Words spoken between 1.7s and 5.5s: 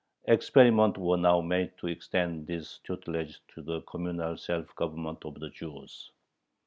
to extend this tutelage to the communal self government of